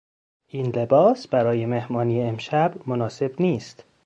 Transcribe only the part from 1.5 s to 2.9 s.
مهمانی امشب